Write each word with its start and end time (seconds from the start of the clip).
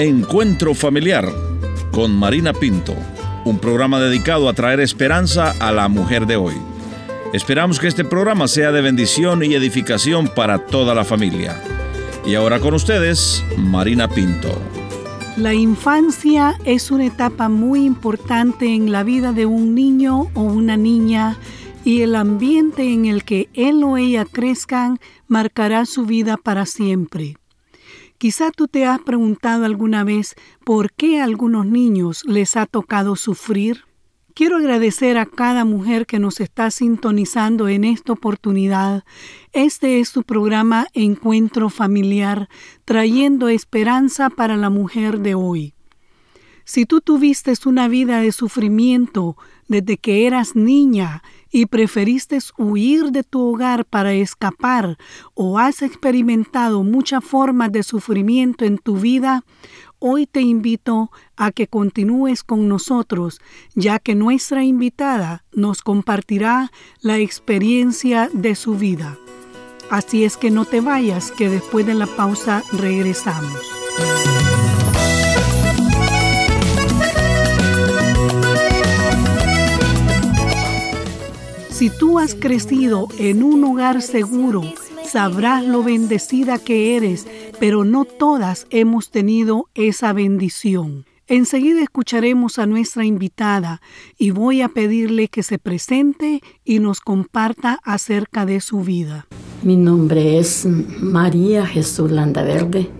Encuentro 0.00 0.74
Familiar 0.74 1.28
con 1.90 2.16
Marina 2.16 2.52
Pinto, 2.52 2.94
un 3.44 3.58
programa 3.58 3.98
dedicado 3.98 4.48
a 4.48 4.52
traer 4.52 4.78
esperanza 4.78 5.52
a 5.58 5.72
la 5.72 5.88
mujer 5.88 6.26
de 6.26 6.36
hoy. 6.36 6.54
Esperamos 7.32 7.80
que 7.80 7.88
este 7.88 8.04
programa 8.04 8.46
sea 8.46 8.70
de 8.70 8.80
bendición 8.80 9.42
y 9.42 9.56
edificación 9.56 10.28
para 10.28 10.66
toda 10.66 10.94
la 10.94 11.04
familia. 11.04 11.60
Y 12.24 12.36
ahora 12.36 12.60
con 12.60 12.74
ustedes, 12.74 13.44
Marina 13.56 14.08
Pinto. 14.08 14.56
La 15.36 15.52
infancia 15.52 16.56
es 16.64 16.92
una 16.92 17.06
etapa 17.06 17.48
muy 17.48 17.84
importante 17.84 18.72
en 18.72 18.92
la 18.92 19.02
vida 19.02 19.32
de 19.32 19.46
un 19.46 19.74
niño 19.74 20.30
o 20.34 20.42
una 20.42 20.76
niña 20.76 21.38
y 21.84 22.02
el 22.02 22.14
ambiente 22.14 22.92
en 22.92 23.06
el 23.06 23.24
que 23.24 23.48
él 23.52 23.82
o 23.82 23.96
ella 23.96 24.24
crezcan 24.26 25.00
marcará 25.26 25.86
su 25.86 26.06
vida 26.06 26.36
para 26.36 26.66
siempre. 26.66 27.37
Quizá 28.18 28.50
tú 28.50 28.66
te 28.66 28.84
has 28.84 28.98
preguntado 28.98 29.64
alguna 29.64 30.02
vez 30.02 30.34
por 30.64 30.92
qué 30.92 31.20
a 31.20 31.24
algunos 31.24 31.66
niños 31.66 32.24
les 32.24 32.56
ha 32.56 32.66
tocado 32.66 33.14
sufrir. 33.14 33.84
Quiero 34.34 34.56
agradecer 34.56 35.18
a 35.18 35.24
cada 35.26 35.64
mujer 35.64 36.04
que 36.04 36.18
nos 36.18 36.40
está 36.40 36.72
sintonizando 36.72 37.68
en 37.68 37.84
esta 37.84 38.12
oportunidad. 38.12 39.04
Este 39.52 40.00
es 40.00 40.08
su 40.08 40.24
programa 40.24 40.88
Encuentro 40.94 41.70
Familiar, 41.70 42.48
trayendo 42.84 43.48
esperanza 43.48 44.30
para 44.30 44.56
la 44.56 44.68
mujer 44.68 45.20
de 45.20 45.36
hoy. 45.36 45.74
Si 46.68 46.84
tú 46.84 47.00
tuviste 47.00 47.54
una 47.64 47.88
vida 47.88 48.20
de 48.20 48.30
sufrimiento 48.30 49.38
desde 49.68 49.96
que 49.96 50.26
eras 50.26 50.54
niña 50.54 51.22
y 51.50 51.64
preferiste 51.64 52.38
huir 52.58 53.10
de 53.10 53.22
tu 53.22 53.40
hogar 53.40 53.86
para 53.86 54.12
escapar 54.12 54.98
o 55.32 55.58
has 55.58 55.80
experimentado 55.80 56.82
muchas 56.82 57.24
formas 57.24 57.72
de 57.72 57.82
sufrimiento 57.82 58.66
en 58.66 58.76
tu 58.76 58.98
vida, 58.98 59.44
hoy 59.98 60.26
te 60.26 60.42
invito 60.42 61.10
a 61.38 61.52
que 61.52 61.68
continúes 61.68 62.44
con 62.44 62.68
nosotros, 62.68 63.40
ya 63.74 63.98
que 63.98 64.14
nuestra 64.14 64.62
invitada 64.62 65.46
nos 65.52 65.80
compartirá 65.80 66.70
la 67.00 67.16
experiencia 67.16 68.28
de 68.34 68.54
su 68.54 68.74
vida. 68.74 69.16
Así 69.88 70.22
es 70.22 70.36
que 70.36 70.50
no 70.50 70.66
te 70.66 70.82
vayas, 70.82 71.32
que 71.32 71.48
después 71.48 71.86
de 71.86 71.94
la 71.94 72.06
pausa 72.06 72.62
regresamos. 72.74 73.56
Si 81.78 81.90
tú 81.90 82.18
has 82.18 82.34
crecido 82.34 83.06
en 83.20 83.44
un 83.44 83.62
hogar 83.62 84.02
seguro, 84.02 84.62
sabrás 85.04 85.64
lo 85.64 85.84
bendecida 85.84 86.58
que 86.58 86.96
eres, 86.96 87.24
pero 87.60 87.84
no 87.84 88.04
todas 88.04 88.66
hemos 88.70 89.12
tenido 89.12 89.68
esa 89.76 90.12
bendición. 90.12 91.04
Enseguida 91.28 91.80
escucharemos 91.80 92.58
a 92.58 92.66
nuestra 92.66 93.04
invitada 93.04 93.80
y 94.18 94.32
voy 94.32 94.60
a 94.60 94.68
pedirle 94.68 95.28
que 95.28 95.44
se 95.44 95.60
presente 95.60 96.40
y 96.64 96.80
nos 96.80 96.98
comparta 96.98 97.78
acerca 97.84 98.44
de 98.44 98.60
su 98.60 98.80
vida. 98.80 99.28
Mi 99.62 99.76
nombre 99.76 100.36
es 100.40 100.66
María 100.66 101.64
Jesús 101.64 102.10
Landaverde. 102.10 102.90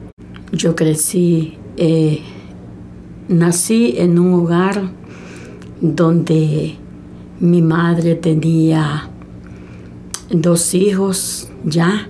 Yo 0.53 0.77
crecí, 0.77 1.59
eh, 1.79 2.23
nací 3.27 3.95
en 3.99 4.21
un 4.21 4.35
hogar 4.35 4.93
donde 5.81 6.79
mi 7.41 7.63
madre 7.63 8.15
tenía 8.15 9.11
dos 10.31 10.75
hijos 10.75 11.49
ya 11.65 12.09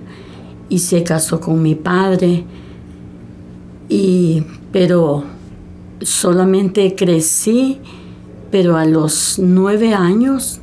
y 0.69 0.79
se 0.79 1.03
casó 1.03 1.39
con 1.39 1.61
mi 1.61 1.75
padre. 1.75 2.45
Y, 3.89 4.43
pero 4.71 5.23
solamente 6.01 6.95
crecí, 6.95 7.79
pero 8.51 8.77
a 8.77 8.85
los 8.85 9.39
nueve 9.39 9.93
años 9.93 10.61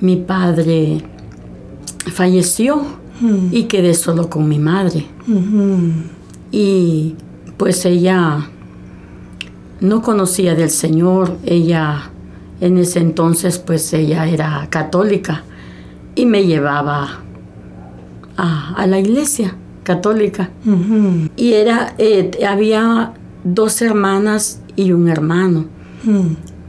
mi 0.00 0.16
padre 0.16 1.02
falleció 2.12 2.82
mm. 3.20 3.48
y 3.52 3.64
quedé 3.64 3.94
solo 3.94 4.28
con 4.28 4.48
mi 4.48 4.58
madre. 4.58 5.06
Mm-hmm. 5.28 5.92
Y 6.52 7.14
pues 7.56 7.84
ella 7.84 8.48
no 9.80 10.02
conocía 10.02 10.54
del 10.54 10.70
Señor, 10.70 11.36
ella 11.44 12.11
en 12.62 12.78
ese 12.78 13.00
entonces 13.00 13.58
pues 13.58 13.92
ella 13.92 14.26
era 14.28 14.68
católica 14.70 15.42
y 16.14 16.26
me 16.26 16.46
llevaba 16.46 17.18
a, 18.36 18.86
la 18.86 18.98
iglesia 19.00 19.56
católica. 19.82 20.50
Y 21.36 21.54
era, 21.54 21.94
eh, 21.98 22.30
había 22.48 23.14
dos 23.42 23.82
hermanas 23.82 24.60
y 24.76 24.92
un 24.92 25.08
hermano. 25.08 25.64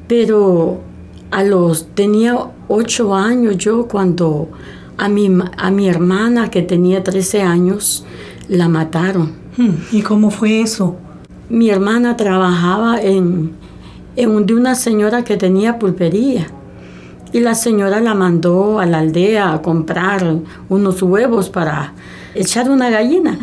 Pero 0.07 0.81
a 1.29 1.43
los, 1.43 1.87
tenía 1.93 2.37
ocho 2.67 3.15
años 3.15 3.57
yo 3.57 3.87
cuando 3.87 4.49
a 4.97 5.09
mi, 5.09 5.29
a 5.57 5.71
mi 5.71 5.87
hermana 5.87 6.49
que 6.49 6.63
tenía 6.63 7.03
13 7.03 7.43
años 7.43 8.03
la 8.47 8.67
mataron. 8.67 9.31
¿Y 9.91 10.01
cómo 10.01 10.31
fue 10.31 10.61
eso? 10.61 10.97
Mi 11.49 11.69
hermana 11.69 12.17
trabajaba 12.17 12.99
en, 12.99 13.51
de 14.15 14.53
una 14.53 14.75
señora 14.75 15.23
que 15.23 15.37
tenía 15.37 15.79
pulpería. 15.79 16.47
Y 17.31 17.39
la 17.39 17.55
señora 17.55 17.99
la 17.99 18.13
mandó 18.13 18.79
a 18.79 18.85
la 18.85 18.99
aldea 18.99 19.53
a 19.53 19.61
comprar 19.61 20.35
unos 20.69 21.01
huevos 21.01 21.49
para 21.49 21.93
echar 22.35 22.69
una 22.69 22.89
gallina. 22.91 23.37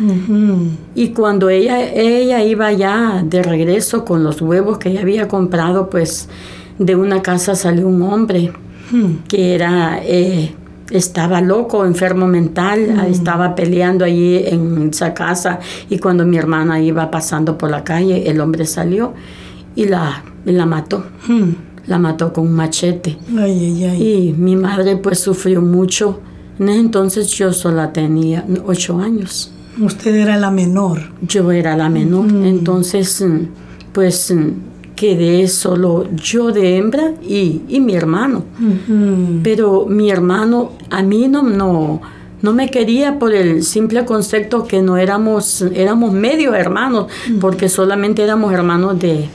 Y 0.95 1.09
cuando 1.09 1.49
ella, 1.49 1.81
ella 1.91 2.41
iba 2.43 2.71
ya 2.71 3.21
de 3.25 3.43
regreso 3.43 4.05
con 4.05 4.23
los 4.23 4.41
huevos 4.41 4.77
que 4.77 4.89
ella 4.89 5.01
había 5.01 5.27
comprado, 5.27 5.89
pues 5.89 6.29
de 6.79 6.95
una 6.95 7.21
casa 7.21 7.55
salió 7.55 7.87
un 7.87 8.01
hombre 8.01 8.53
que 9.27 9.55
era, 9.55 9.99
eh, 10.03 10.53
estaba 10.89 11.41
loco, 11.41 11.85
enfermo 11.85 12.27
mental, 12.27 13.07
estaba 13.09 13.55
peleando 13.55 14.05
allí 14.05 14.37
en 14.37 14.89
esa 14.89 15.13
casa. 15.13 15.59
Y 15.89 15.99
cuando 15.99 16.25
mi 16.25 16.37
hermana 16.37 16.81
iba 16.81 17.11
pasando 17.11 17.57
por 17.57 17.69
la 17.69 17.83
calle, 17.83 18.29
el 18.29 18.39
hombre 18.39 18.65
salió 18.65 19.13
y 19.75 19.85
la 19.85 20.23
la 20.45 20.65
mató. 20.65 21.05
Hmm. 21.27 21.51
La 21.87 21.97
mató 21.97 22.31
con 22.31 22.47
un 22.47 22.53
machete. 22.53 23.17
Y 23.29 24.33
mi 24.37 24.55
madre 24.55 24.97
pues 24.97 25.19
sufrió 25.19 25.61
mucho. 25.61 26.19
En 26.59 26.69
ese 26.69 26.79
entonces 26.79 27.27
yo 27.29 27.53
solo 27.53 27.87
tenía 27.89 28.45
ocho 28.65 28.99
años. 28.99 29.51
Usted 29.79 30.15
era 30.15 30.37
la 30.37 30.51
menor. 30.51 30.99
Yo 31.21 31.51
era 31.51 31.75
la 31.75 31.89
menor. 31.89 32.31
Hmm. 32.31 32.45
Entonces 32.45 33.23
pues 33.93 34.33
quedé 34.95 35.47
solo 35.47 36.07
yo 36.13 36.51
de 36.51 36.77
hembra 36.77 37.13
y, 37.21 37.61
mi 37.79 37.95
hermano. 37.95 38.43
Hmm. 38.59 39.41
Pero 39.43 39.85
mi 39.87 40.11
hermano 40.11 40.73
a 40.91 41.01
mí 41.01 41.27
no, 41.27 41.41
no, 41.41 42.01
no 42.41 42.53
me 42.53 42.69
quería 42.69 43.19
por 43.19 43.33
el 43.33 43.63
simple 43.63 44.05
concepto 44.05 44.65
que 44.65 44.81
no 44.81 44.97
éramos, 44.97 45.63
éramos 45.73 46.13
medio 46.13 46.53
hermanos, 46.53 47.07
porque 47.39 47.69
solamente 47.69 48.23
éramos 48.23 48.53
hermanos 48.53 48.99
de, 48.99 49.27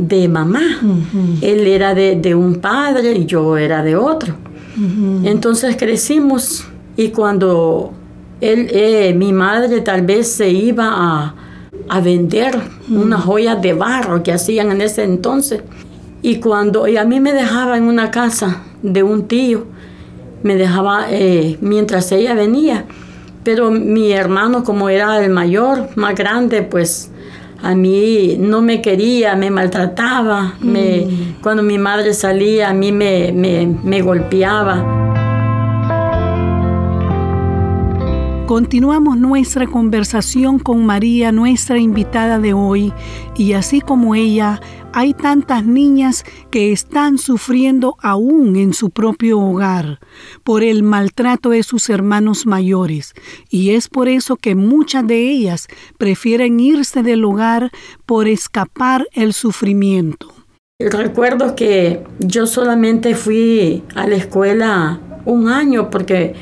de 0.00 0.28
mamá. 0.28 0.80
Él 1.42 1.66
era 1.66 1.94
de, 1.94 2.34
un 2.34 2.56
padre 2.56 3.12
y 3.12 3.26
yo 3.26 3.56
era 3.56 3.82
de 3.82 3.96
otro. 3.96 4.34
Entonces 5.24 5.76
crecimos 5.76 6.66
y 6.96 7.08
cuando 7.08 7.92
él, 8.40 8.68
eh, 8.70 9.12
mi 9.14 9.32
madre 9.32 9.80
tal 9.82 10.02
vez 10.02 10.28
se 10.28 10.48
iba 10.48 10.88
a, 10.90 11.34
a 11.88 12.00
vender 12.00 12.58
unas 12.88 13.22
joyas 13.22 13.60
de 13.60 13.74
barro 13.74 14.22
que 14.22 14.32
hacían 14.32 14.70
en 14.72 14.80
ese 14.80 15.04
entonces. 15.04 15.62
Y 16.22 16.36
cuando 16.36 16.88
y 16.88 16.96
a 16.96 17.04
mí 17.04 17.20
me 17.20 17.32
dejaba 17.32 17.76
en 17.76 17.84
una 17.84 18.10
casa 18.10 18.62
de 18.82 19.02
un 19.02 19.28
tío, 19.28 19.66
me 20.42 20.56
dejaba 20.56 21.06
eh, 21.10 21.58
mientras 21.60 22.10
ella 22.12 22.34
venía. 22.34 22.86
Pero 23.44 23.70
mi 23.70 24.12
hermano, 24.12 24.64
como 24.64 24.88
era 24.88 25.22
el 25.22 25.30
mayor, 25.30 25.88
más 25.96 26.14
grande, 26.14 26.62
pues 26.62 27.10
a 27.62 27.74
mí 27.74 28.36
no 28.38 28.62
me 28.62 28.80
quería, 28.80 29.36
me 29.36 29.50
maltrataba, 29.50 30.54
me, 30.60 31.06
mm. 31.06 31.42
cuando 31.42 31.62
mi 31.62 31.78
madre 31.78 32.14
salía 32.14 32.70
a 32.70 32.74
mí 32.74 32.92
me, 32.92 33.32
me 33.32 34.02
golpeaba. 34.02 34.99
Continuamos 38.50 39.16
nuestra 39.16 39.68
conversación 39.68 40.58
con 40.58 40.84
María, 40.84 41.30
nuestra 41.30 41.78
invitada 41.78 42.40
de 42.40 42.52
hoy, 42.52 42.92
y 43.36 43.52
así 43.52 43.80
como 43.80 44.16
ella, 44.16 44.60
hay 44.92 45.14
tantas 45.14 45.64
niñas 45.64 46.24
que 46.50 46.72
están 46.72 47.18
sufriendo 47.18 47.94
aún 48.02 48.56
en 48.56 48.72
su 48.72 48.90
propio 48.90 49.38
hogar 49.38 50.00
por 50.42 50.64
el 50.64 50.82
maltrato 50.82 51.50
de 51.50 51.62
sus 51.62 51.88
hermanos 51.90 52.44
mayores, 52.44 53.14
y 53.50 53.70
es 53.70 53.88
por 53.88 54.08
eso 54.08 54.34
que 54.34 54.56
muchas 54.56 55.06
de 55.06 55.30
ellas 55.30 55.68
prefieren 55.96 56.58
irse 56.58 57.04
del 57.04 57.24
hogar 57.24 57.70
por 58.04 58.26
escapar 58.26 59.06
el 59.12 59.32
sufrimiento. 59.32 60.26
Recuerdo 60.80 61.54
que 61.54 62.02
yo 62.18 62.48
solamente 62.48 63.14
fui 63.14 63.84
a 63.94 64.08
la 64.08 64.16
escuela 64.16 64.98
un 65.24 65.48
año 65.48 65.88
porque 65.88 66.34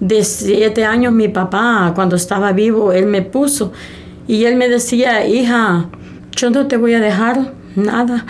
de 0.00 0.24
siete 0.24 0.84
años 0.84 1.12
mi 1.12 1.28
papá, 1.28 1.92
cuando 1.94 2.16
estaba 2.16 2.52
vivo, 2.52 2.92
él 2.92 3.06
me 3.06 3.22
puso 3.22 3.72
y 4.28 4.44
él 4.44 4.56
me 4.56 4.68
decía, 4.68 5.26
hija, 5.26 5.88
yo 6.32 6.50
no 6.50 6.66
te 6.66 6.76
voy 6.76 6.94
a 6.94 7.00
dejar 7.00 7.52
nada, 7.74 8.24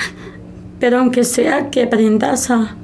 pero 0.79 0.99
aunque 0.99 1.25
sea 1.25 1.71
que 1.71 1.85
aprendas 1.85 2.51
a, 2.51 2.77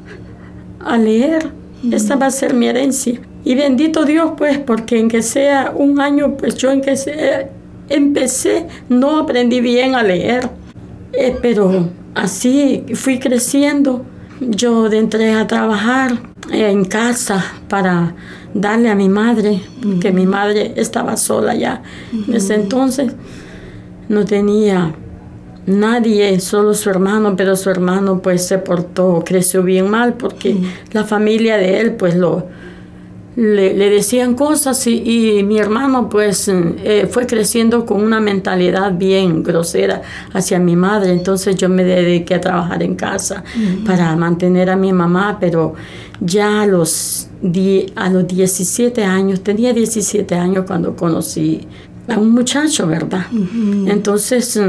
a 0.80 0.96
leer, 0.98 1.50
esa 1.90 2.16
va 2.16 2.26
a 2.26 2.30
ser 2.30 2.54
mi 2.54 2.66
herencia. 2.66 3.20
Y 3.44 3.54
bendito 3.54 4.04
Dios, 4.04 4.32
pues, 4.36 4.58
porque 4.58 4.98
en 4.98 5.08
que 5.08 5.22
sea 5.22 5.72
un 5.74 6.00
año, 6.00 6.36
pues 6.36 6.56
yo 6.56 6.70
en 6.70 6.80
que 6.80 6.96
sea, 6.96 7.50
empecé, 7.88 8.66
no 8.88 9.18
aprendí 9.18 9.60
bien 9.60 9.94
a 9.94 10.02
leer, 10.02 10.48
eh, 11.12 11.36
pero 11.42 11.88
así 12.14 12.84
fui 12.94 13.18
creciendo. 13.18 14.04
Yo 14.40 14.86
entré 14.90 15.32
a 15.32 15.46
trabajar 15.46 16.31
en 16.50 16.84
casa 16.84 17.44
para 17.68 18.14
darle 18.54 18.90
a 18.90 18.94
mi 18.94 19.08
madre, 19.08 19.60
que 20.00 20.12
mi 20.12 20.26
madre 20.26 20.74
estaba 20.76 21.16
sola 21.16 21.54
ya. 21.54 21.82
Ese 22.32 22.54
entonces. 22.54 23.12
No 24.08 24.26
tenía 24.26 24.94
nadie, 25.66 26.38
solo 26.40 26.74
su 26.74 26.90
hermano, 26.90 27.34
pero 27.36 27.56
su 27.56 27.70
hermano 27.70 28.20
pues 28.20 28.46
se 28.46 28.58
portó, 28.58 29.22
creció 29.24 29.62
bien 29.62 29.88
mal 29.88 30.14
porque 30.14 30.56
la 30.92 31.04
familia 31.04 31.56
de 31.56 31.80
él 31.80 31.92
pues 31.92 32.16
lo, 32.16 32.46
le, 33.36 33.90
decían 33.90 34.34
cosas 34.34 34.86
y, 34.86 35.42
mi 35.42 35.58
hermano 35.58 36.08
pues 36.08 36.48
eh, 36.48 37.08
fue 37.10 37.26
creciendo 37.26 37.86
con 37.86 38.02
una 38.02 38.20
mentalidad 38.20 38.92
bien 38.92 39.42
grosera 39.42 40.02
hacia 40.32 40.58
mi 40.58 40.76
madre. 40.76 41.12
Entonces 41.12 41.56
yo 41.56 41.68
me 41.68 41.84
dediqué 41.84 42.34
a 42.34 42.40
trabajar 42.40 42.82
en 42.82 42.94
casa 42.94 43.42
para 43.86 44.14
mantener 44.16 44.70
a 44.70 44.76
mi 44.76 44.92
mamá, 44.92 45.38
pero 45.40 45.74
ya 46.20 46.62
a 46.62 46.66
los, 46.66 47.28
a 47.96 48.10
los 48.10 48.26
17 48.26 49.04
años, 49.04 49.42
tenía 49.42 49.72
17 49.72 50.34
años 50.34 50.64
cuando 50.66 50.94
conocí 50.94 51.66
a 52.08 52.18
un 52.18 52.30
muchacho, 52.30 52.86
¿verdad? 52.86 53.26
Entonces 53.86 54.60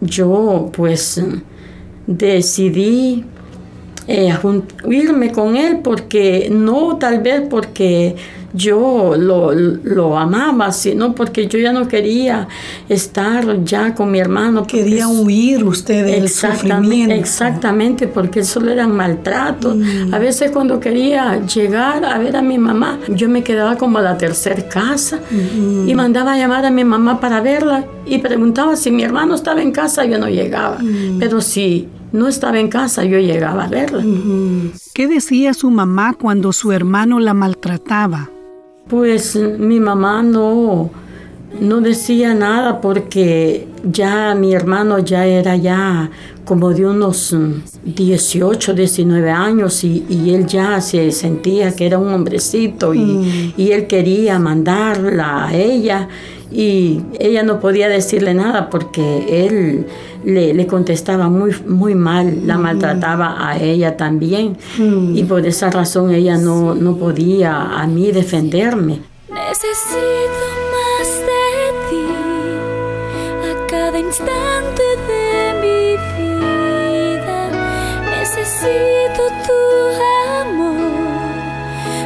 yo 0.00 0.70
pues 0.74 1.22
decidí 2.06 3.24
eh, 4.10 4.36
irme 4.88 5.30
con 5.30 5.56
él 5.56 5.80
porque 5.82 6.48
no 6.50 6.96
tal 6.96 7.20
vez 7.20 7.42
porque 7.48 8.16
yo 8.52 9.14
lo, 9.16 9.52
lo, 9.52 10.18
amaba, 10.18 10.72
sino 10.72 11.14
porque 11.14 11.46
yo 11.46 11.58
ya 11.58 11.72
no 11.72 11.86
quería 11.86 12.48
estar 12.88 13.62
ya 13.64 13.94
con 13.94 14.10
mi 14.10 14.18
hermano. 14.18 14.66
Quería 14.66 15.06
huir 15.08 15.64
usted 15.64 16.04
del 16.04 16.28
sufrimiento. 16.28 17.14
Exactamente, 17.14 18.08
porque 18.08 18.42
solo 18.42 18.72
eran 18.72 18.90
maltratos. 18.92 19.76
Mm. 19.76 20.12
A 20.12 20.18
veces 20.18 20.50
cuando 20.50 20.80
quería 20.80 21.44
llegar 21.46 22.04
a 22.04 22.18
ver 22.18 22.36
a 22.36 22.42
mi 22.42 22.58
mamá, 22.58 22.98
yo 23.08 23.28
me 23.28 23.44
quedaba 23.44 23.76
como 23.76 23.98
a 23.98 24.02
la 24.02 24.18
tercera 24.18 24.68
casa 24.68 25.20
mm. 25.30 25.88
y 25.88 25.94
mandaba 25.94 26.32
a 26.32 26.36
llamar 26.36 26.66
a 26.66 26.70
mi 26.70 26.84
mamá 26.84 27.20
para 27.20 27.40
verla 27.40 27.84
y 28.06 28.18
preguntaba 28.18 28.74
si 28.74 28.90
mi 28.90 29.04
hermano 29.04 29.34
estaba 29.36 29.62
en 29.62 29.70
casa, 29.70 30.04
yo 30.04 30.18
no 30.18 30.28
llegaba. 30.28 30.78
Mm. 30.80 31.18
Pero 31.20 31.40
si 31.40 31.88
no 32.12 32.28
estaba 32.28 32.58
en 32.58 32.68
casa, 32.68 33.04
yo 33.04 33.18
llegaba 33.18 33.64
a 33.64 33.68
verla. 33.68 34.04
¿Qué 34.94 35.08
decía 35.08 35.54
su 35.54 35.70
mamá 35.70 36.14
cuando 36.14 36.52
su 36.52 36.72
hermano 36.72 37.20
la 37.20 37.34
maltrataba? 37.34 38.30
Pues 38.88 39.36
mi 39.36 39.78
mamá 39.78 40.22
no, 40.22 40.90
no 41.58 41.80
decía 41.80 42.34
nada 42.34 42.80
porque 42.80 43.66
ya 43.84 44.34
mi 44.34 44.54
hermano 44.54 44.98
ya 44.98 45.26
era 45.26 45.56
ya 45.56 46.10
como 46.44 46.72
de 46.72 46.86
unos 46.86 47.36
18, 47.84 48.74
19 48.74 49.30
años 49.30 49.84
y, 49.84 50.04
él 50.34 50.46
ya 50.46 50.80
se 50.80 51.10
sentía 51.12 51.74
que 51.74 51.86
era 51.86 51.98
un 51.98 52.12
hombrecito 52.12 52.94
y, 52.94 52.98
mm. 52.98 53.52
y 53.56 53.72
él 53.72 53.86
quería 53.86 54.38
mandarla 54.38 55.46
a 55.46 55.54
ella 55.54 56.08
y 56.50 57.02
ella 57.18 57.42
no 57.42 57.60
podía 57.60 57.88
decirle 57.88 58.34
nada 58.34 58.70
porque 58.70 59.46
él 59.46 59.86
le, 60.24 60.66
contestaba 60.66 61.28
muy, 61.28 61.54
muy 61.66 61.94
mal, 61.94 62.46
la 62.46 62.58
maltrataba 62.58 63.48
a 63.48 63.58
ella 63.58 63.96
también 63.96 64.56
y 65.14 65.22
por 65.24 65.46
esa 65.46 65.70
razón 65.70 66.12
ella 66.12 66.36
no, 66.36 66.74
no 66.74 66.96
podía 66.96 67.80
a 67.80 67.86
mí 67.86 68.10
defenderme. 68.10 69.00
Necesito 69.30 70.69
de 71.08 71.88
ti 71.88 72.06
a 73.48 73.66
cada 73.66 73.98
instante 73.98 74.82
de 75.08 75.54
mi 75.62 75.96
vida. 76.18 77.50
Necesito 78.18 79.22
tu 79.46 79.60
amor, 80.42 80.76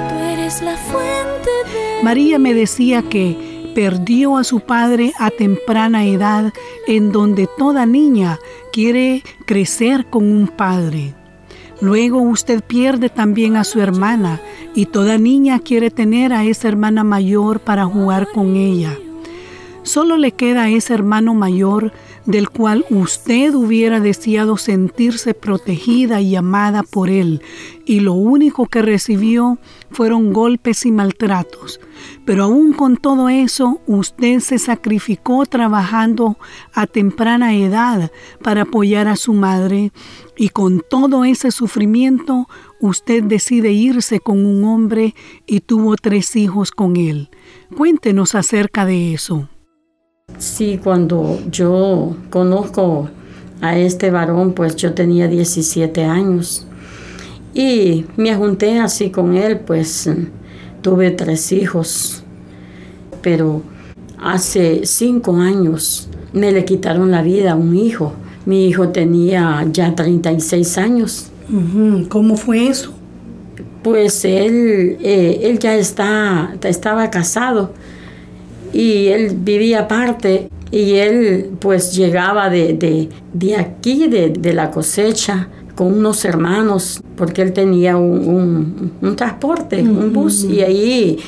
tú 0.08 0.14
eres 0.32 0.62
la 0.62 0.76
fuente 0.76 1.50
de... 1.72 2.04
María 2.04 2.38
me 2.38 2.54
decía 2.54 3.02
que 3.02 3.72
perdió 3.74 4.36
a 4.36 4.44
su 4.44 4.60
padre 4.60 5.12
a 5.18 5.30
temprana 5.30 6.04
edad, 6.04 6.52
en 6.86 7.10
donde 7.10 7.48
toda 7.58 7.86
niña 7.86 8.38
quiere 8.72 9.24
crecer 9.44 10.06
con 10.06 10.22
un 10.22 10.46
padre. 10.46 11.14
Luego 11.80 12.20
usted 12.20 12.62
pierde 12.62 13.08
también 13.08 13.56
a 13.56 13.64
su 13.64 13.80
hermana 13.80 14.40
y 14.74 14.86
toda 14.86 15.18
niña 15.18 15.60
quiere 15.60 15.90
tener 15.90 16.32
a 16.32 16.44
esa 16.44 16.68
hermana 16.68 17.04
mayor 17.04 17.60
para 17.60 17.84
jugar 17.84 18.28
con 18.32 18.56
ella. 18.56 18.98
Solo 19.82 20.16
le 20.16 20.32
queda 20.32 20.64
a 20.64 20.70
ese 20.70 20.94
hermano 20.94 21.34
mayor 21.34 21.92
del 22.26 22.48
cual 22.48 22.86
usted 22.90 23.54
hubiera 23.54 24.00
deseado 24.00 24.56
sentirse 24.56 25.34
protegida 25.34 26.20
y 26.20 26.36
amada 26.36 26.82
por 26.82 27.10
él, 27.10 27.42
y 27.84 28.00
lo 28.00 28.14
único 28.14 28.66
que 28.66 28.82
recibió 28.82 29.58
fueron 29.90 30.32
golpes 30.32 30.86
y 30.86 30.92
maltratos. 30.92 31.80
Pero 32.24 32.44
aún 32.44 32.72
con 32.72 32.96
todo 32.96 33.28
eso, 33.28 33.80
usted 33.86 34.40
se 34.40 34.58
sacrificó 34.58 35.44
trabajando 35.46 36.38
a 36.72 36.86
temprana 36.86 37.54
edad 37.54 38.10
para 38.42 38.62
apoyar 38.62 39.08
a 39.08 39.16
su 39.16 39.34
madre, 39.34 39.92
y 40.36 40.48
con 40.48 40.82
todo 40.88 41.24
ese 41.24 41.50
sufrimiento, 41.50 42.48
usted 42.80 43.22
decide 43.22 43.72
irse 43.72 44.18
con 44.20 44.44
un 44.44 44.64
hombre 44.64 45.14
y 45.46 45.60
tuvo 45.60 45.96
tres 45.96 46.34
hijos 46.36 46.70
con 46.70 46.96
él. 46.96 47.28
Cuéntenos 47.76 48.34
acerca 48.34 48.84
de 48.84 49.14
eso. 49.14 49.48
Sí, 50.38 50.78
cuando 50.82 51.38
yo 51.50 52.16
conozco 52.28 53.08
a 53.60 53.78
este 53.78 54.10
varón, 54.10 54.52
pues 54.52 54.76
yo 54.76 54.92
tenía 54.92 55.28
17 55.28 56.04
años 56.04 56.66
y 57.54 58.04
me 58.16 58.34
junté 58.34 58.78
así 58.78 59.10
con 59.10 59.36
él, 59.36 59.60
pues 59.60 60.10
tuve 60.82 61.12
tres 61.12 61.50
hijos, 61.52 62.24
pero 63.22 63.62
hace 64.18 64.82
cinco 64.84 65.36
años 65.36 66.08
me 66.32 66.52
le 66.52 66.64
quitaron 66.64 67.10
la 67.10 67.22
vida 67.22 67.52
a 67.52 67.56
un 67.56 67.76
hijo. 67.76 68.12
Mi 68.44 68.66
hijo 68.66 68.90
tenía 68.90 69.66
ya 69.72 69.94
36 69.94 70.78
años. 70.78 71.30
¿Cómo 72.08 72.36
fue 72.36 72.66
eso? 72.68 72.92
Pues 73.82 74.24
él, 74.24 74.98
eh, 75.00 75.40
él 75.44 75.58
ya 75.58 75.74
está, 75.74 76.54
estaba 76.62 77.10
casado 77.10 77.72
y 78.74 79.06
él 79.06 79.36
vivía 79.38 79.80
aparte 79.80 80.48
y 80.70 80.94
él 80.94 81.52
pues 81.60 81.94
llegaba 81.94 82.50
de, 82.50 83.08
de, 83.32 83.56
aquí, 83.56 84.08
de, 84.08 84.52
la 84.52 84.72
cosecha, 84.72 85.48
con 85.76 85.98
unos 85.98 86.24
hermanos, 86.24 87.00
porque 87.16 87.42
él 87.42 87.52
tenía 87.52 87.96
un, 87.96 88.90
transporte, 89.16 89.80
un 89.82 90.12
bus, 90.12 90.44
y 90.44 90.62
ahí, 90.62 91.18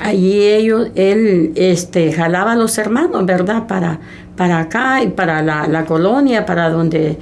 allí 0.00 0.40
ellos, 0.40 0.88
él 0.94 1.52
este, 1.54 2.12
jalaba 2.12 2.52
a 2.52 2.56
los 2.56 2.78
hermanos, 2.78 3.26
¿verdad? 3.26 3.66
Para, 3.66 4.00
para 4.36 4.60
acá 4.60 5.02
y 5.02 5.08
para 5.08 5.42
la, 5.42 5.84
colonia, 5.84 6.46
para 6.46 6.70
donde 6.70 7.18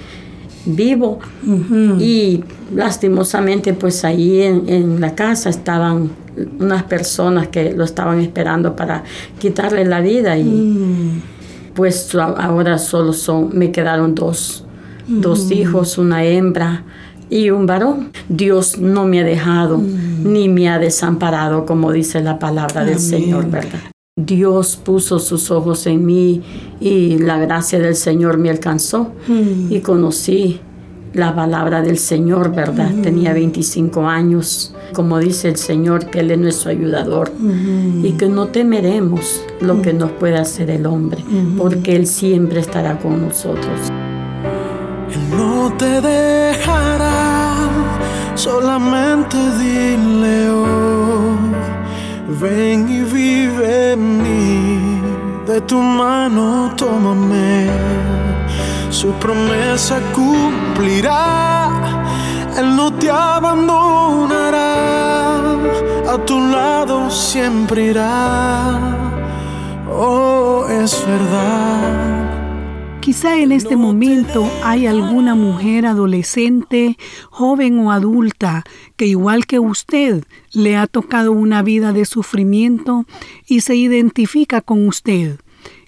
vivo. 0.66 1.18
Y 1.98 2.44
lastimosamente, 2.72 3.74
pues 3.74 4.04
ahí 4.04 4.42
en, 4.42 4.68
en 4.68 5.00
la 5.00 5.16
casa 5.16 5.50
estaban 5.50 6.10
unas 6.58 6.84
personas 6.84 7.48
que 7.48 7.72
lo 7.72 7.84
estaban 7.84 8.20
esperando 8.20 8.76
para 8.76 9.04
quitarle 9.38 9.84
la 9.84 10.00
vida 10.00 10.36
y 10.36 10.44
mm. 10.44 11.22
pues 11.74 12.14
ahora 12.14 12.78
solo 12.78 13.12
son, 13.12 13.50
me 13.56 13.72
quedaron 13.72 14.14
dos, 14.14 14.64
dos 15.06 15.46
mm. 15.46 15.52
hijos, 15.52 15.98
una 15.98 16.24
hembra 16.24 16.84
y 17.28 17.50
un 17.50 17.66
varón. 17.66 18.10
Dios 18.28 18.78
no 18.78 19.06
me 19.06 19.20
ha 19.20 19.24
dejado 19.24 19.78
mm. 19.78 20.32
ni 20.32 20.48
me 20.48 20.68
ha 20.68 20.78
desamparado, 20.78 21.66
como 21.66 21.92
dice 21.92 22.20
la 22.22 22.38
palabra 22.38 22.84
del 22.84 22.98
Señor, 22.98 23.50
¿verdad? 23.50 23.80
Dios 24.18 24.76
puso 24.76 25.18
sus 25.18 25.50
ojos 25.50 25.86
en 25.86 26.06
mí 26.06 26.42
y 26.80 27.18
la 27.18 27.38
gracia 27.38 27.78
del 27.78 27.94
Señor 27.94 28.38
me 28.38 28.48
alcanzó 28.48 29.12
y 29.68 29.80
conocí 29.80 30.60
la 31.16 31.34
palabra 31.34 31.82
del 31.82 31.98
Señor, 31.98 32.54
¿verdad? 32.54 32.90
Tenía 33.02 33.32
25 33.32 34.06
años. 34.06 34.72
Como 34.92 35.18
dice 35.18 35.48
el 35.48 35.56
Señor, 35.56 36.06
que 36.10 36.20
Él 36.20 36.30
es 36.30 36.38
nuestro 36.38 36.70
ayudador 36.70 37.32
y 38.02 38.12
que 38.12 38.28
no 38.28 38.48
temeremos 38.48 39.42
lo 39.60 39.82
que 39.82 39.92
nos 39.92 40.10
pueda 40.12 40.42
hacer 40.42 40.70
el 40.70 40.86
hombre, 40.86 41.24
porque 41.58 41.96
Él 41.96 42.06
siempre 42.06 42.60
estará 42.60 42.98
con 42.98 43.20
nosotros. 43.20 43.90
Él 45.12 45.36
no 45.36 45.72
te 45.76 46.00
dejará, 46.00 47.54
solamente 48.34 49.36
dile 49.58 50.50
hoy, 50.50 51.36
ven 52.40 52.88
y 52.88 53.02
vive 53.02 53.92
en 53.92 54.22
mí, 54.22 55.00
de 55.46 55.60
tu 55.62 55.78
mano 55.78 56.72
tómame 56.76 57.66
su 58.96 59.12
promesa 59.20 60.00
cumplirá. 60.14 61.68
Él 62.56 62.74
no 62.74 62.90
te 62.94 63.10
abandonará, 63.10 64.62
a 66.14 66.16
tu 66.24 66.40
lado 66.40 67.10
siempre 67.10 67.90
irá. 67.90 68.80
Oh, 69.90 70.66
es 70.70 71.06
verdad. 71.06 72.16
Quizá 73.00 73.36
en 73.36 73.52
este 73.52 73.76
momento 73.76 74.50
hay 74.64 74.86
alguna 74.86 75.34
mujer 75.34 75.84
adolescente, 75.84 76.96
joven 77.30 77.78
o 77.80 77.92
adulta 77.92 78.64
que 78.96 79.06
igual 79.06 79.44
que 79.46 79.58
usted 79.58 80.24
le 80.52 80.76
ha 80.76 80.86
tocado 80.86 81.32
una 81.32 81.60
vida 81.60 81.92
de 81.92 82.06
sufrimiento 82.06 83.04
y 83.46 83.60
se 83.60 83.76
identifica 83.76 84.62
con 84.62 84.88
usted. 84.88 85.38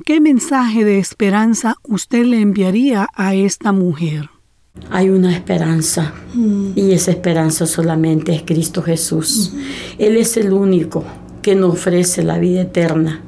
¿Qué 0.05 0.21
mensaje 0.21 0.85
de 0.85 0.99
esperanza 0.99 1.77
usted 1.83 2.25
le 2.25 2.41
enviaría 2.41 3.09
a 3.15 3.35
esta 3.35 3.73
mujer? 3.73 4.31
Hay 4.91 5.11
una 5.11 5.35
esperanza 5.35 6.15
y 6.75 6.93
esa 6.93 7.11
esperanza 7.11 7.67
solamente 7.67 8.35
es 8.35 8.43
Cristo 8.43 8.83
Jesús. 8.83 9.53
Él 9.99 10.17
es 10.17 10.37
el 10.37 10.53
único 10.53 11.05
que 11.43 11.55
nos 11.55 11.75
ofrece 11.75 12.23
la 12.23 12.39
vida 12.39 12.63
eterna. 12.63 13.21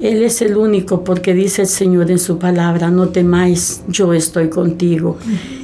Él 0.00 0.22
es 0.22 0.40
el 0.42 0.56
único 0.56 1.04
porque 1.04 1.34
dice 1.34 1.62
el 1.62 1.68
Señor 1.68 2.10
en 2.10 2.18
su 2.18 2.38
palabra, 2.38 2.90
no 2.90 3.10
temáis, 3.10 3.82
yo 3.88 4.12
estoy 4.14 4.48
contigo. 4.48 5.18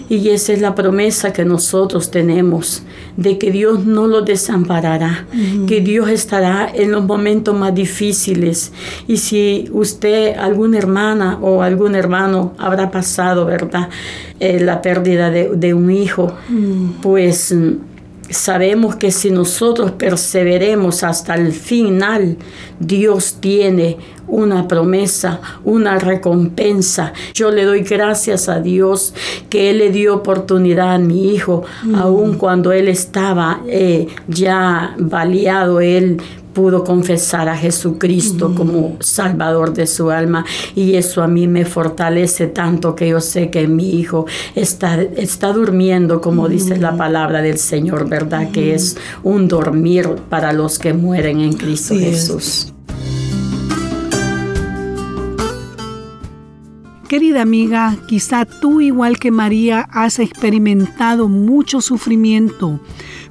Y 0.09 0.31
esa 0.31 0.53
es 0.53 0.61
la 0.61 0.75
promesa 0.75 1.33
que 1.33 1.45
nosotros 1.45 2.11
tenemos, 2.11 2.83
de 3.17 3.38
que 3.38 3.50
Dios 3.50 3.85
no 3.85 4.07
lo 4.07 4.23
desamparará, 4.23 5.27
que 5.67 5.81
Dios 5.81 6.09
estará 6.09 6.71
en 6.73 6.93
los 6.93 7.05
momentos 7.05 7.55
más 7.55 7.75
difíciles. 7.75 8.73
Y 9.07 9.19
si 9.19 9.69
usted, 9.73 10.37
alguna 10.37 10.79
hermana 10.79 11.38
o 11.43 11.62
algún 11.62 11.95
hermano 11.95 12.55
habrá 12.59 12.91
pasado, 12.91 13.45
¿verdad? 13.45 13.91
Eh, 14.41 14.61
la 14.61 14.81
pérdida 14.81 15.31
de, 15.31 15.50
de 15.57 15.75
un 15.75 15.91
hijo, 15.91 16.33
pues 17.03 17.55
sabemos 18.31 18.97
que 18.97 19.11
si 19.11 19.31
nosotros 19.31 19.93
perseveremos 19.93 21.03
hasta 21.03 21.35
el 21.35 21.53
final, 21.53 22.37
Dios 22.79 23.37
tiene 23.41 23.97
una 24.28 24.68
promesa, 24.68 25.40
una 25.64 25.99
recompensa. 25.99 27.12
Yo 27.35 27.50
le 27.50 27.64
doy 27.64 27.80
gracias 27.80 28.49
a 28.49 28.61
Dios 28.61 29.14
que 29.50 29.70
Él 29.70 29.78
le 29.78 29.90
dio 29.90 30.14
oportunidad 30.14 30.94
a 30.94 30.99
mi 30.99 31.32
hijo, 31.32 31.64
aun 31.94 32.35
cuando 32.35 32.73
Él 32.73 32.88
estaba 32.88 33.61
eh, 33.66 34.08
ya 34.28 34.94
baleado, 34.99 35.80
Él 35.80 36.20
pudo 36.58 36.82
confesar 36.82 37.49
a 37.49 37.56
Jesucristo 37.56 38.52
como 38.52 38.97
Salvador 38.99 39.73
de 39.75 39.87
su 39.87 40.11
alma 40.11 40.44
y 40.75 40.97
eso 40.97 41.23
a 41.23 41.28
mí 41.28 41.47
me 41.47 41.64
fortalece 41.64 42.49
tanto 42.49 42.97
que 42.97 43.11
yo 43.11 43.20
sé 43.20 43.49
que 43.49 43.68
mi 43.68 43.90
hijo 43.90 44.26
está, 44.56 45.00
está 45.00 45.52
durmiendo 45.52 46.20
como 46.20 46.49
dice 46.49 46.76
la 46.76 46.97
palabra 46.97 47.42
del 47.42 47.58
Señor, 47.58 48.08
¿verdad? 48.08 48.50
Que 48.50 48.75
es 48.75 48.97
un 49.23 49.47
dormir 49.47 50.08
para 50.28 50.52
los 50.52 50.80
que 50.80 50.92
mueren 50.92 51.40
en 51.40 51.52
Cristo 51.52 51.94
Jesús. 51.94 52.73
Querida 57.09 57.43
amiga, 57.43 57.97
quizá 58.07 58.45
tú 58.45 58.81
igual 58.81 59.19
que 59.19 59.31
María 59.31 59.88
has 59.91 60.19
experimentado 60.19 61.29
mucho 61.29 61.81
sufrimiento 61.81 62.81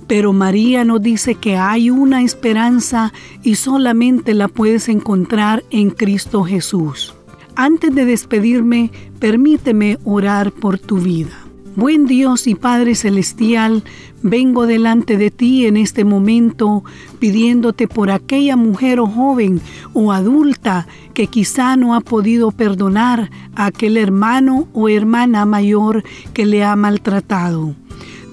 pero 0.08 0.32
María 0.34 0.86
nos 0.86 1.02
dice 1.02 1.36
que 1.36 1.58
hay 1.58 1.90
una 1.90 2.24
esperanza 2.24 3.14
y 3.44 3.56
solamente 3.56 4.34
la 4.34 4.48
puedes 4.48 4.88
encontrar 4.88 5.64
en 5.70 5.90
Cristo 5.90 6.44
Jesús. 6.44 7.14
Antes 7.56 7.94
de 7.94 8.06
despedirme, 8.06 8.92
permíteme 9.20 9.98
orar 10.06 10.52
por 10.52 10.80
tu 10.80 10.98
vida. 10.98 11.47
Buen 11.78 12.08
Dios 12.08 12.48
y 12.48 12.56
Padre 12.56 12.96
Celestial, 12.96 13.84
vengo 14.24 14.66
delante 14.66 15.16
de 15.16 15.30
ti 15.30 15.68
en 15.68 15.78
este 15.78 16.06
momento 16.06 16.84
pidiéndote 17.20 17.88
por 17.88 18.10
aquella 18.10 18.56
mujer 18.56 19.00
o 19.00 19.06
joven 19.06 19.62
o 19.94 20.12
adulta 20.12 20.88
que 21.14 21.28
quizá 21.28 21.76
no 21.76 21.94
ha 21.94 22.02
podido 22.02 22.50
perdonar 22.50 23.30
a 23.56 23.68
aquel 23.68 23.98
hermano 23.98 24.68
o 24.74 24.90
hermana 24.90 25.46
mayor 25.46 26.04
que 26.34 26.48
le 26.48 26.64
ha 26.64 26.76
maltratado. 26.76 27.76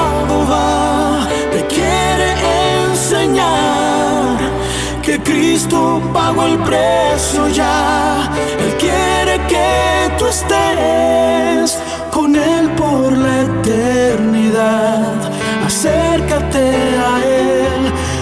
Cristo 5.23 6.01
pagó 6.13 6.45
el 6.45 6.57
precio 6.59 7.47
ya. 7.49 8.29
Él 8.59 8.75
quiere 8.77 9.35
que 9.47 10.11
tú 10.17 10.25
estés 10.27 11.79
con 12.11 12.35
Él 12.35 12.69
por 12.71 13.11
la 13.17 13.41
eternidad. 13.41 15.31
Acércate 15.65 16.65
a 17.09 17.13
Él, 17.25 17.81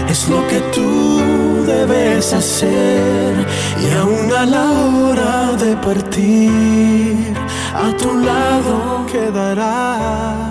es 0.10 0.28
lo 0.30 0.48
que 0.48 0.60
tú 0.76 1.66
debes 1.66 2.34
hacer. 2.34 3.48
Y 3.84 3.92
aún 3.98 4.32
a 4.34 4.46
la 4.46 4.72
hora 4.72 5.52
de 5.54 5.76
partir, 5.78 7.34
a 7.76 7.96
tu 7.98 8.14
lado 8.20 9.06
quedará. 9.12 10.51